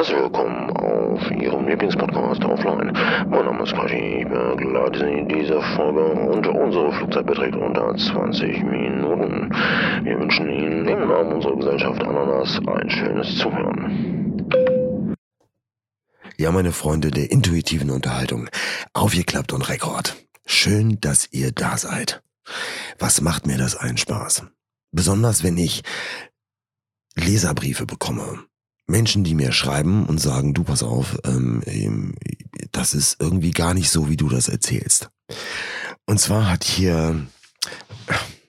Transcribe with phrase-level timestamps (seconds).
[0.00, 2.90] Herzlich willkommen auf Ihrem Lieblingspodcast Offline.
[3.28, 7.94] Mein Name ist Kashi, ich begleite Sie in dieser Folge und unsere Flugzeit beträgt unter
[7.94, 9.50] 20 Minuten.
[10.02, 15.16] Wir wünschen Ihnen im Namen unserer Gesellschaft Ananas ein schönes Zuhören.
[16.38, 18.48] Ja, meine Freunde der intuitiven Unterhaltung,
[18.94, 20.16] aufgeklappt und Rekord.
[20.46, 22.22] Schön, dass ihr da seid.
[22.98, 24.46] Was macht mir das einen Spaß?
[24.92, 25.82] Besonders wenn ich
[27.16, 28.49] Leserbriefe bekomme.
[28.90, 32.14] Menschen, die mir schreiben und sagen, du pass auf, ähm, ähm,
[32.72, 35.10] das ist irgendwie gar nicht so, wie du das erzählst.
[36.06, 37.26] Und zwar hat hier,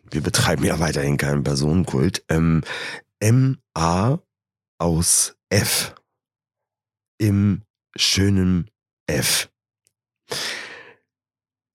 [0.09, 2.63] wir betreiben ja weiterhin keinen Personenkult, ähm,
[3.19, 4.19] M.A.
[4.79, 5.95] aus F.
[7.19, 7.61] Im
[7.95, 8.69] schönen
[9.05, 9.49] F.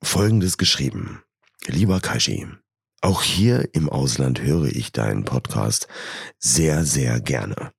[0.03, 1.23] Folgendes geschrieben.
[1.67, 2.49] Lieber Kashi,
[3.01, 5.87] auch hier im Ausland höre ich deinen Podcast
[6.39, 7.73] sehr, sehr gerne.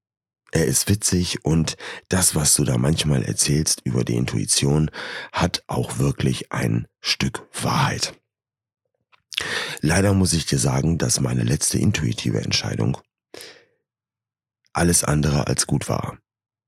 [0.51, 1.75] Er ist witzig und
[2.09, 4.89] das, was du da manchmal erzählst über die Intuition,
[5.31, 8.13] hat auch wirklich ein Stück Wahrheit.
[9.81, 12.97] Leider muss ich dir sagen, dass meine letzte intuitive Entscheidung
[14.73, 16.17] alles andere als gut war.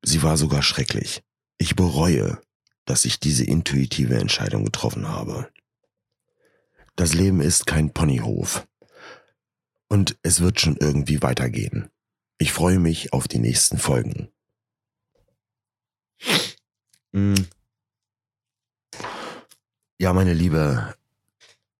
[0.03, 1.23] Sie war sogar schrecklich.
[1.57, 2.41] Ich bereue,
[2.85, 5.49] dass ich diese intuitive Entscheidung getroffen habe.
[6.95, 8.67] Das Leben ist kein Ponyhof.
[9.87, 11.89] Und es wird schon irgendwie weitergehen.
[12.39, 14.29] Ich freue mich auf die nächsten Folgen.
[17.13, 17.47] Hm.
[19.99, 20.95] Ja, meine liebe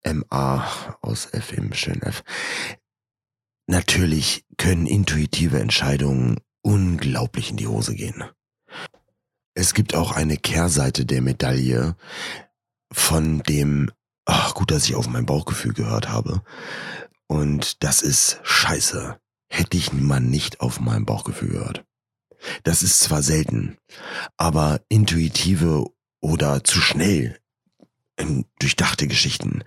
[0.04, 2.22] MA aus FM, schön F.
[3.66, 8.22] Natürlich können intuitive Entscheidungen unglaublich in die Hose gehen.
[9.54, 11.96] Es gibt auch eine Kehrseite der Medaille
[12.92, 13.90] von dem
[14.30, 16.42] ach, gut, dass ich auf mein Bauchgefühl gehört habe.
[17.26, 19.18] Und das ist scheiße.
[19.50, 21.84] Hätte ich mal nicht auf mein Bauchgefühl gehört.
[22.62, 23.76] Das ist zwar selten,
[24.36, 25.84] aber intuitive
[26.20, 27.38] oder zu schnell
[28.16, 29.62] ähm, durchdachte Geschichten,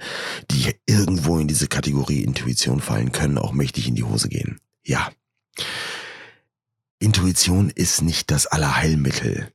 [0.50, 4.60] die irgendwo in diese Kategorie Intuition fallen, können auch mächtig in die Hose gehen.
[4.84, 5.12] Ja.
[7.00, 9.54] Intuition ist nicht das Allerheilmittel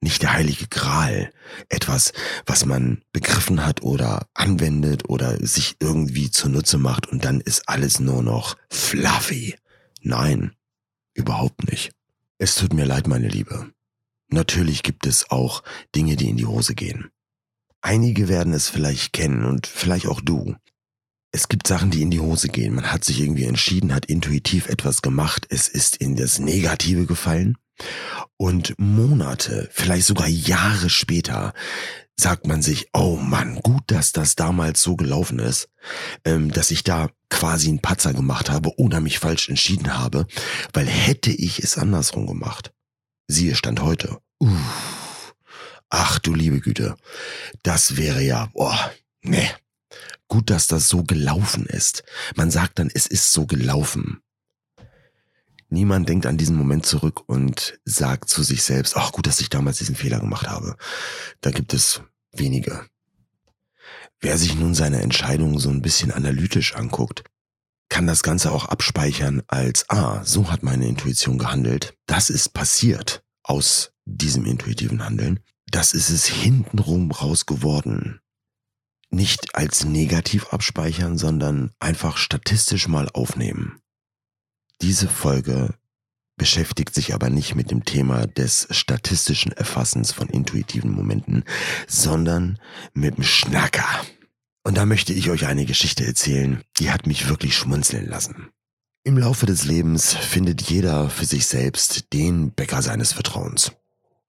[0.00, 1.30] nicht der heilige Gral,
[1.68, 2.12] etwas,
[2.46, 8.00] was man begriffen hat oder anwendet oder sich irgendwie zunutze macht und dann ist alles
[8.00, 9.56] nur noch fluffy.
[10.00, 10.52] Nein,
[11.14, 11.92] überhaupt nicht.
[12.38, 13.70] Es tut mir leid, meine Liebe.
[14.28, 15.62] Natürlich gibt es auch
[15.94, 17.10] Dinge, die in die Hose gehen.
[17.82, 20.54] Einige werden es vielleicht kennen und vielleicht auch du.
[21.32, 22.74] Es gibt Sachen, die in die Hose gehen.
[22.74, 27.56] Man hat sich irgendwie entschieden, hat intuitiv etwas gemacht, es ist in das Negative gefallen
[28.36, 31.52] und Monate, vielleicht sogar Jahre später
[32.20, 35.68] sagt man sich, oh Mann, gut, dass das damals so gelaufen ist,
[36.24, 40.26] ähm, dass ich da quasi einen Patzer gemacht habe oder mich falsch entschieden habe,
[40.72, 42.72] weil hätte ich es andersrum gemacht.
[43.26, 44.18] Siehe Stand heute.
[44.38, 45.34] Uff.
[45.88, 46.94] Ach du liebe Güte,
[47.62, 48.92] das wäre ja, boah,
[49.22, 49.50] ne.
[50.28, 52.04] Gut, dass das so gelaufen ist.
[52.36, 54.22] Man sagt dann, es ist so gelaufen.
[55.72, 59.50] Niemand denkt an diesen Moment zurück und sagt zu sich selbst, ach gut, dass ich
[59.50, 60.76] damals diesen Fehler gemacht habe.
[61.40, 62.86] Da gibt es wenige.
[64.20, 67.22] Wer sich nun seine Entscheidung so ein bisschen analytisch anguckt,
[67.88, 71.94] kann das Ganze auch abspeichern als, ah, so hat meine Intuition gehandelt.
[72.06, 75.40] Das ist passiert aus diesem intuitiven Handeln.
[75.70, 78.20] Das ist es hintenrum raus geworden.
[79.10, 83.80] Nicht als negativ abspeichern, sondern einfach statistisch mal aufnehmen.
[84.82, 85.74] Diese Folge
[86.36, 91.44] beschäftigt sich aber nicht mit dem Thema des statistischen Erfassens von intuitiven Momenten,
[91.86, 92.58] sondern
[92.94, 93.84] mit dem Schnacker.
[94.64, 98.48] Und da möchte ich euch eine Geschichte erzählen, die hat mich wirklich schmunzeln lassen.
[99.04, 103.72] Im Laufe des Lebens findet jeder für sich selbst den Bäcker seines Vertrauens.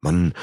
[0.01, 0.33] Man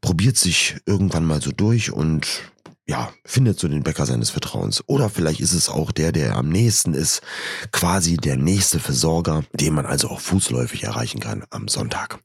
[0.00, 2.52] probiert sich irgendwann mal so durch und
[2.88, 4.82] ja, findet so den Bäcker seines Vertrauens.
[4.86, 7.20] Oder vielleicht ist es auch der, der am nächsten ist,
[7.70, 12.18] quasi der nächste Versorger, den man also auch fußläufig erreichen kann am Sonntag.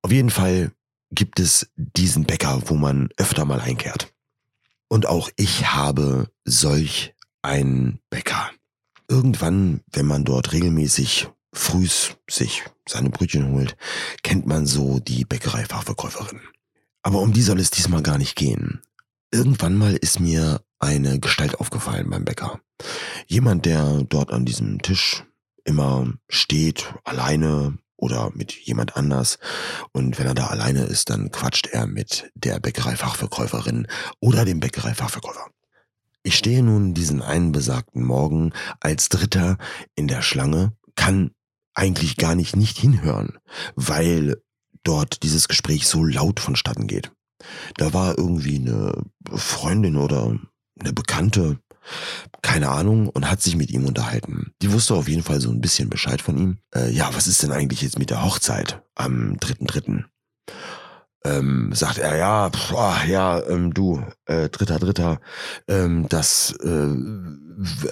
[0.00, 0.72] Auf jeden Fall
[1.10, 4.12] gibt es diesen Bäcker, wo man öfter mal einkehrt.
[4.88, 8.50] Und auch ich habe solch einen Bäcker.
[9.06, 13.76] Irgendwann, wenn man dort regelmäßig frühs sich seine Brötchen holt,
[14.22, 16.40] kennt man so die Bäckereifachverkäuferin.
[17.02, 18.80] Aber um die soll es diesmal gar nicht gehen.
[19.30, 22.60] Irgendwann mal ist mir eine Gestalt aufgefallen beim Bäcker.
[23.26, 25.24] Jemand, der dort an diesem Tisch
[25.64, 29.38] immer steht, alleine oder mit jemand anders.
[29.92, 33.86] Und wenn er da alleine ist, dann quatscht er mit der Bäckereifachverkäuferin
[34.20, 35.46] oder dem Bäckereifachverkäufer.
[36.22, 39.58] Ich stehe nun diesen einen besagten Morgen als Dritter
[39.94, 41.32] in der Schlange, kann
[41.74, 43.38] eigentlich gar nicht nicht hinhören,
[43.76, 44.42] weil
[44.84, 47.12] dort dieses Gespräch so laut vonstatten geht.
[47.76, 48.92] Da war irgendwie eine
[49.32, 50.36] Freundin oder
[50.78, 51.58] eine Bekannte,
[52.42, 54.52] keine Ahnung, und hat sich mit ihm unterhalten.
[54.62, 56.58] Die wusste auf jeden Fall so ein bisschen Bescheid von ihm.
[56.74, 60.04] Äh, ja, was ist denn eigentlich jetzt mit der Hochzeit am 3.3.?
[61.24, 65.20] Ähm, sagt er, ja, pff, ah, ja, ähm, du, äh, dritter, dritter,
[65.66, 66.94] ähm, das äh,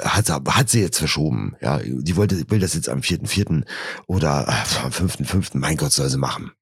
[0.05, 1.57] hat, hat sie jetzt verschoben.
[1.61, 3.65] Ja, die wollte, will das jetzt am vierten, vierten
[4.07, 6.53] oder äh, am fünften, fünften, mein Gott, soll sie machen.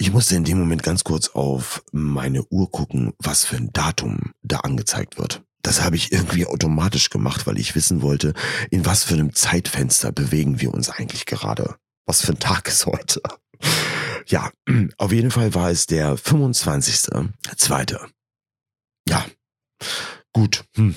[0.00, 4.32] Ich musste in dem Moment ganz kurz auf meine Uhr gucken, was für ein Datum
[4.40, 5.42] da angezeigt wird.
[5.60, 8.32] Das habe ich irgendwie automatisch gemacht, weil ich wissen wollte,
[8.70, 11.76] in was für einem Zeitfenster bewegen wir uns eigentlich gerade.
[12.06, 13.20] Was für ein Tag ist heute?
[14.26, 14.50] Ja,
[14.96, 18.00] auf jeden Fall war es der 25.2.
[19.06, 19.26] Ja,
[20.32, 20.64] gut.
[20.76, 20.94] Hm.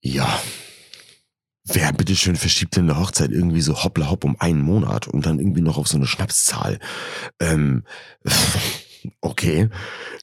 [0.00, 0.42] Ja.
[2.12, 5.62] Bitteschön verschiebt denn eine Hochzeit irgendwie so hoppla hopp um einen Monat und dann irgendwie
[5.62, 6.78] noch auf so eine Schnapszahl?
[7.40, 7.84] Ähm,
[9.22, 9.70] okay.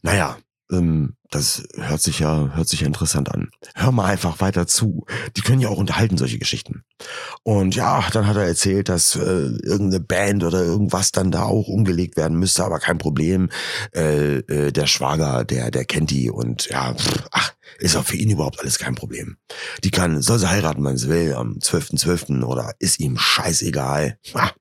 [0.03, 0.37] Naja,
[0.71, 3.49] ähm, das hört sich ja, hört sich ja interessant an.
[3.73, 5.07] Hör mal einfach weiter zu.
[5.35, 6.83] Die können ja auch unterhalten, solche Geschichten.
[7.41, 11.67] Und ja, dann hat er erzählt, dass äh, irgendeine Band oder irgendwas dann da auch
[11.67, 13.49] umgelegt werden müsste, aber kein Problem.
[13.95, 18.17] Äh, äh, der Schwager, der, der kennt die und ja, pff, ach, ist auch für
[18.17, 19.37] ihn überhaupt alles kein Problem.
[19.83, 22.03] Die kann, soll sie heiraten, wenn sie will, am 12.12.
[22.03, 22.43] .12.
[22.43, 24.19] oder ist ihm scheißegal.
[24.33, 24.51] Ah.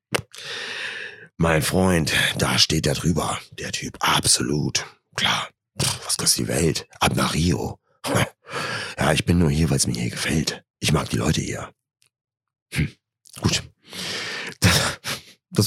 [1.37, 4.85] Mein Freund, da steht er drüber, der Typ, absolut,
[5.15, 5.49] klar
[6.05, 6.87] was kostet die Welt?
[7.01, 7.79] Ab nach Rio.
[8.99, 10.65] Ja, ich bin nur hier, weil es mir hier gefällt.
[10.81, 11.73] Ich mag die Leute hier.
[12.73, 12.91] Hm,
[13.41, 13.63] gut.
[14.61, 14.98] Das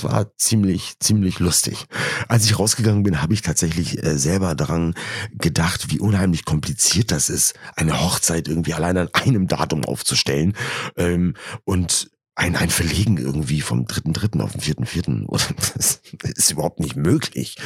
[0.03, 1.85] war ziemlich, ziemlich lustig.
[2.27, 4.93] Als ich rausgegangen bin, habe ich tatsächlich äh, selber daran
[5.33, 10.53] gedacht, wie unheimlich kompliziert das ist, eine Hochzeit irgendwie allein an einem Datum aufzustellen.
[10.97, 11.33] Ähm,
[11.63, 15.25] und ein, ein Verlegen irgendwie vom dritten dritten auf den vierten vierten.
[15.27, 15.43] Oder
[15.75, 16.01] das
[16.35, 17.57] ist überhaupt nicht möglich.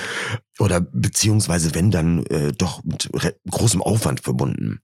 [0.60, 3.10] Oder beziehungsweise wenn dann äh, doch mit
[3.50, 4.80] großem Aufwand verbunden.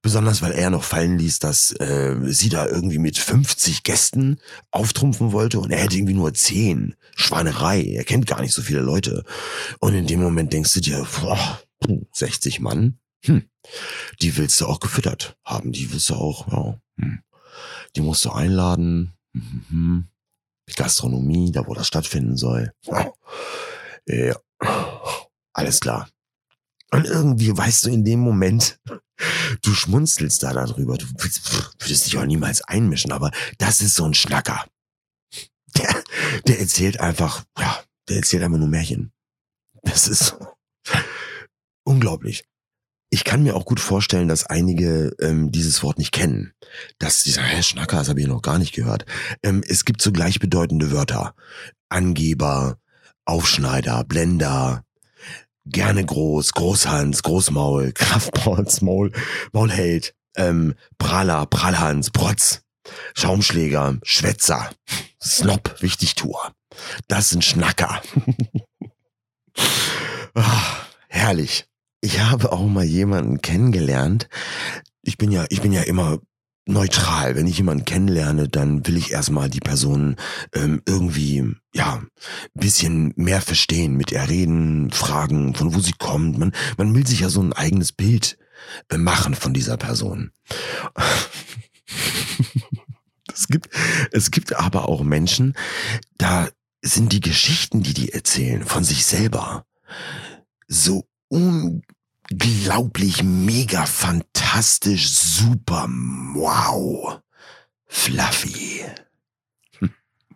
[0.00, 4.38] Besonders weil er noch fallen ließ dass äh, sie da irgendwie mit 50 Gästen
[4.70, 8.80] auftrumpfen wollte und er hätte irgendwie nur 10 Schwanerei er kennt gar nicht so viele
[8.80, 9.24] Leute.
[9.78, 11.60] Und in dem Moment denkst du dir boah,
[12.12, 12.98] 60 Mann?
[13.24, 13.42] Hm,
[14.22, 15.72] die willst du auch gefüttert haben.
[15.72, 17.20] Die willst du auch ja, hm.
[17.96, 19.17] die musst du einladen
[19.70, 20.08] Mhm.
[20.76, 22.72] Gastronomie, da wo das stattfinden soll.
[24.06, 24.36] Ja.
[25.52, 26.08] Alles klar.
[26.90, 28.78] Und irgendwie weißt du in dem Moment,
[29.62, 30.96] du schmunzelst da darüber.
[30.96, 34.66] Du würdest dich auch niemals einmischen, aber das ist so ein Schnacker.
[35.76, 36.02] Der,
[36.46, 39.12] der erzählt einfach, ja, der erzählt einfach nur Märchen.
[39.82, 40.36] Das ist
[41.84, 42.44] unglaublich.
[43.10, 46.52] Ich kann mir auch gut vorstellen, dass einige ähm, dieses Wort nicht kennen.
[46.98, 49.06] Dass dieser Herr Schnacker, das habe ich noch gar nicht gehört.
[49.42, 51.34] Ähm, es gibt so gleichbedeutende Wörter.
[51.88, 52.76] Angeber,
[53.24, 54.84] Aufschneider, Blender,
[55.64, 59.12] gerne groß, Großhans, Großmaul, Kraftbolz, Maul,
[59.52, 62.62] Maulheld, ähm, Praller, Prallhans, Protz,
[63.14, 64.70] Schaumschläger, Schwätzer,
[65.22, 66.52] Snob, Wichtigtour.
[67.08, 68.02] Das sind Schnacker.
[70.34, 70.76] ah,
[71.08, 71.67] herrlich
[72.00, 74.28] ich habe auch mal jemanden kennengelernt.
[75.02, 76.18] Ich bin ja, ich bin ja immer
[76.68, 77.34] neutral.
[77.34, 80.16] Wenn ich jemanden kennenlerne, dann will ich erstmal die Person
[80.54, 82.02] ähm, irgendwie, ja,
[82.54, 86.38] bisschen mehr verstehen, mit ihr reden, fragen, von wo sie kommt.
[86.38, 88.38] Man, man will sich ja so ein eigenes Bild
[88.90, 90.30] äh, machen von dieser Person.
[93.32, 93.70] es gibt,
[94.12, 95.54] es gibt aber auch Menschen,
[96.18, 96.48] da
[96.82, 99.64] sind die Geschichten, die die erzählen, von sich selber
[100.68, 105.86] so unglaublich mega fantastisch super
[106.34, 107.20] wow
[107.86, 108.84] fluffy.
[109.78, 109.90] Hm.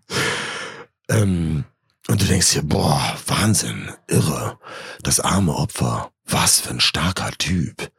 [1.09, 1.65] ähm,
[2.09, 4.59] und du denkst dir, boah, Wahnsinn, irre,
[5.03, 7.93] das arme Opfer, was für ein starker Typ.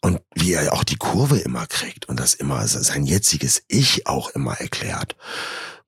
[0.00, 4.30] Und wie er auch die Kurve immer kriegt und das immer sein jetziges Ich auch
[4.30, 5.16] immer erklärt.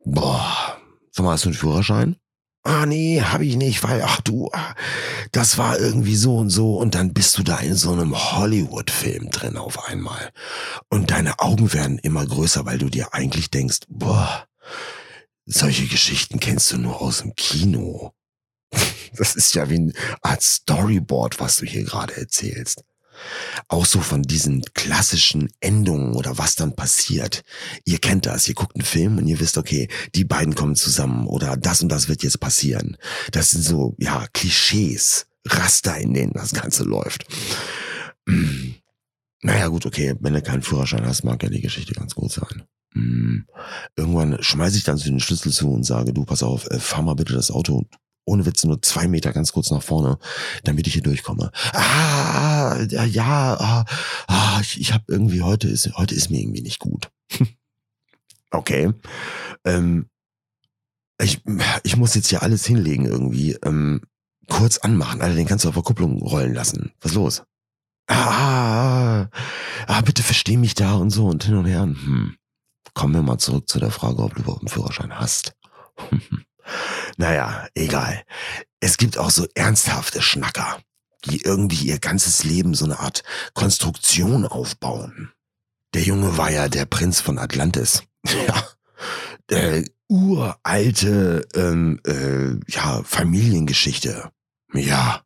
[0.04, 0.78] Boah,
[1.12, 2.16] sag mal, hast du einen Führerschein?
[2.64, 4.50] Ah nee, hab ich nicht, weil, ach du,
[5.32, 9.30] das war irgendwie so und so und dann bist du da in so einem Hollywood-Film
[9.30, 10.32] drin auf einmal.
[10.88, 14.46] Und deine Augen werden immer größer, weil du dir eigentlich denkst, boah,
[15.46, 18.12] solche Geschichten kennst du nur aus dem Kino.
[19.16, 19.92] Das ist ja wie eine
[20.22, 22.82] Art Storyboard, was du hier gerade erzählst
[23.68, 27.42] auch so von diesen klassischen Endungen oder was dann passiert.
[27.84, 31.26] Ihr kennt das, ihr guckt einen Film und ihr wisst, okay, die beiden kommen zusammen
[31.26, 32.96] oder das und das wird jetzt passieren.
[33.32, 37.26] Das sind so, ja, Klischees, Raster, in denen das Ganze läuft.
[39.42, 42.62] naja, gut, okay, wenn du keinen Führerschein hast, mag ja die Geschichte ganz gut sein.
[42.92, 43.46] Hm.
[43.96, 47.02] Irgendwann schmeiße ich dann so den Schlüssel zu und sage, du, pass auf, äh, fahr
[47.02, 47.84] mal bitte das Auto
[48.24, 50.18] ohne Witz nur zwei Meter ganz kurz nach vorne,
[50.64, 51.50] damit ich hier durchkomme.
[51.72, 53.84] Ah, ja, ah,
[54.26, 57.10] ah, ich, ich habe irgendwie heute ist heute ist mir irgendwie nicht gut.
[58.50, 58.92] okay,
[59.64, 60.06] ähm,
[61.20, 61.42] ich
[61.82, 63.52] ich muss jetzt hier alles hinlegen irgendwie.
[63.62, 64.00] Ähm,
[64.48, 66.92] kurz anmachen, Alter, den kannst du auf Verkupplung rollen lassen.
[67.00, 67.42] Was ist los?
[68.06, 69.30] Ah, ah,
[69.86, 71.82] ah, bitte versteh mich da und so und hin und her.
[71.82, 72.36] Hm.
[72.92, 75.56] Kommen wir mal zurück zu der Frage, ob du überhaupt einen Führerschein hast.
[77.16, 78.22] naja, egal.
[78.80, 80.78] Es gibt auch so ernsthafte Schnacker,
[81.24, 83.22] die irgendwie ihr ganzes Leben so eine Art
[83.54, 85.32] Konstruktion aufbauen.
[85.94, 88.02] Der Junge war ja der Prinz von Atlantis.
[88.46, 88.68] Ja.
[89.50, 94.30] Der uralte ähm, äh, ja, Familiengeschichte.
[94.72, 95.22] Ja.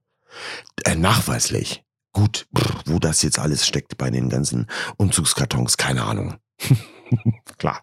[0.84, 1.84] Äh, nachweislich.
[2.12, 4.66] Gut, brr, wo das jetzt alles steckt bei den ganzen
[4.96, 6.38] Umzugskartons, keine Ahnung.
[7.58, 7.82] Klar,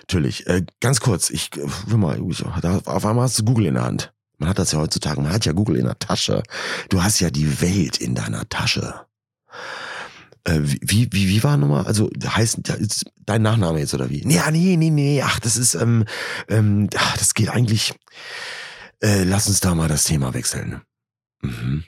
[0.00, 0.46] natürlich.
[0.46, 3.74] Äh, ganz kurz, ich äh, will mal, ich, da, auf einmal hast du Google in
[3.74, 4.12] der Hand.
[4.38, 6.42] Man hat das ja heutzutage, man hat ja Google in der Tasche.
[6.88, 9.06] Du hast ja die Welt in deiner Tasche.
[10.44, 11.86] Äh, wie, wie, wie war nochmal?
[11.86, 12.60] Also heißt
[13.24, 14.22] dein Nachname jetzt oder wie?
[14.24, 15.22] Nee, nee, nee, nee.
[15.22, 16.04] Ach, das ist, ähm,
[16.48, 17.94] ähm, ach, das geht eigentlich.
[19.00, 20.82] Äh, lass uns da mal das Thema wechseln.
[21.40, 21.84] Mhm.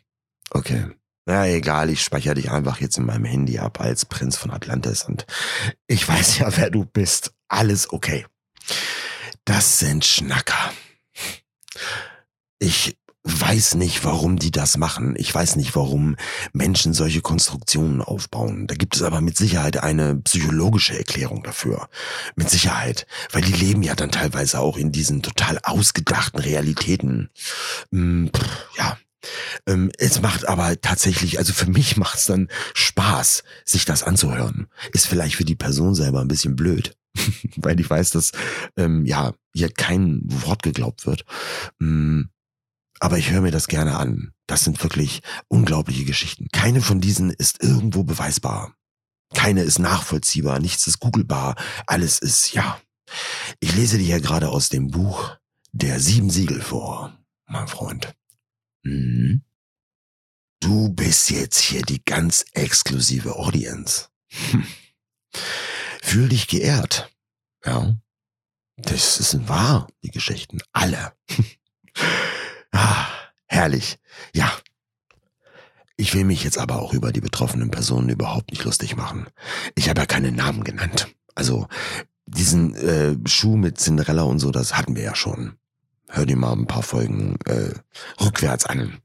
[0.50, 0.86] Okay.
[1.26, 5.02] Na egal, ich speichere dich einfach jetzt in meinem Handy ab als Prinz von Atlantis
[5.02, 5.26] und
[5.88, 7.32] ich weiß ja, wer du bist.
[7.48, 8.24] Alles okay.
[9.44, 10.72] Das sind Schnacker.
[12.60, 15.14] Ich weiß nicht, warum die das machen.
[15.18, 16.16] Ich weiß nicht, warum
[16.52, 18.68] Menschen solche Konstruktionen aufbauen.
[18.68, 21.88] Da gibt es aber mit Sicherheit eine psychologische Erklärung dafür.
[22.36, 23.06] Mit Sicherheit.
[23.32, 27.30] Weil die leben ja dann teilweise auch in diesen total ausgedachten Realitäten.
[27.90, 28.30] Hm,
[28.78, 28.96] ja,
[29.66, 34.68] ähm, es macht aber tatsächlich, also für mich macht es dann Spaß, sich das anzuhören.
[34.92, 36.96] Ist vielleicht für die Person selber ein bisschen blöd,
[37.56, 38.32] weil ich weiß, dass
[38.76, 41.24] ähm, ja hier kein Wort geglaubt wird.
[41.80, 42.30] Ähm,
[43.00, 44.32] aber ich höre mir das gerne an.
[44.46, 46.48] Das sind wirklich unglaubliche Geschichten.
[46.52, 48.74] Keine von diesen ist irgendwo beweisbar.
[49.34, 51.56] Keine ist nachvollziehbar, nichts ist googelbar.
[51.86, 52.80] Alles ist, ja.
[53.60, 55.36] Ich lese dir hier gerade aus dem Buch
[55.72, 58.14] Der Sieben Siegel vor, mein Freund.
[58.86, 59.42] Mhm.
[60.60, 64.08] Du bist jetzt hier die ganz exklusive Audience.
[64.50, 64.66] Hm.
[66.02, 67.10] Fühl dich geehrt.
[67.64, 67.96] Ja.
[68.76, 70.58] Das sind wahr, die Geschichten.
[70.72, 71.12] Alle.
[72.72, 73.06] ah,
[73.46, 73.98] herrlich.
[74.34, 74.52] Ja.
[75.96, 79.26] Ich will mich jetzt aber auch über die betroffenen Personen überhaupt nicht lustig machen.
[79.74, 81.08] Ich habe ja keine Namen genannt.
[81.34, 81.68] Also
[82.26, 85.58] diesen äh, Schuh mit Cinderella und so, das hatten wir ja schon
[86.08, 87.70] hör dir mal ein paar Folgen äh,
[88.22, 88.98] rückwärts an.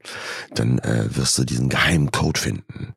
[0.54, 2.94] Dann äh, wirst du diesen geheimen Code finden.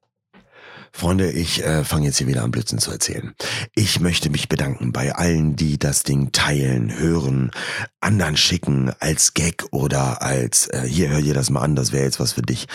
[0.91, 3.33] Freunde, ich äh, fange jetzt hier wieder an Blödsinn zu erzählen.
[3.75, 7.51] Ich möchte mich bedanken bei allen, die das Ding teilen, hören,
[7.99, 12.05] anderen schicken als Gag oder als äh, hier hör dir das mal an, das wäre
[12.05, 12.67] jetzt was für dich.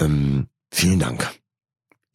[0.00, 1.30] Ähm, vielen Dank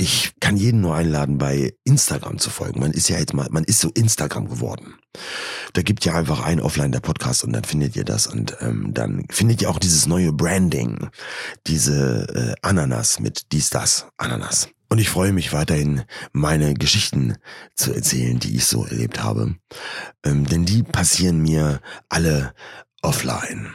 [0.01, 2.81] ich kann jeden nur einladen, bei Instagram zu folgen.
[2.81, 4.95] Man ist ja jetzt mal, man ist so Instagram geworden.
[5.71, 8.93] Da gibt ja einfach ein Offline der Podcast und dann findet ihr das und ähm,
[8.93, 11.07] dann findet ihr auch dieses neue Branding,
[11.67, 14.67] diese äh, Ananas mit dies, das, Ananas.
[14.89, 16.03] Und ich freue mich weiterhin,
[16.33, 17.37] meine Geschichten
[17.75, 19.55] zu erzählen, die ich so erlebt habe.
[20.25, 21.79] Ähm, denn die passieren mir
[22.09, 22.53] alle
[23.01, 23.73] offline.